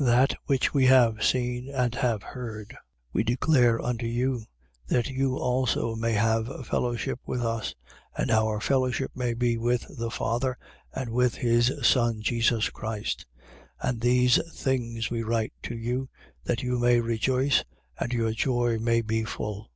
1:3. 0.00 0.06
That 0.06 0.34
which 0.46 0.74
we 0.74 0.86
have 0.86 1.22
seen 1.22 1.68
and 1.68 1.94
have 1.94 2.24
heard, 2.24 2.76
we 3.12 3.22
declare 3.22 3.80
unto 3.80 4.04
you: 4.04 4.42
that 4.88 5.10
you 5.10 5.36
also 5.36 5.94
may 5.94 6.14
have 6.14 6.66
fellowship 6.66 7.20
with 7.24 7.40
us 7.40 7.72
and 8.18 8.28
our 8.32 8.60
fellowship 8.60 9.12
may 9.14 9.32
be 9.32 9.56
with 9.56 9.86
the 9.96 10.10
Father 10.10 10.58
and 10.92 11.10
with 11.10 11.36
his 11.36 11.70
Son 11.84 12.20
Jesus 12.20 12.68
Christ. 12.68 13.26
1:4. 13.80 13.88
And 13.88 14.00
these 14.00 14.40
things 14.60 15.08
we 15.08 15.22
write 15.22 15.52
to 15.62 15.76
you, 15.76 16.08
that 16.42 16.64
you 16.64 16.80
may 16.80 16.98
rejoice 16.98 17.62
and 17.96 18.12
your 18.12 18.32
joy 18.32 18.80
may 18.80 19.02
be 19.02 19.22
full. 19.22 19.70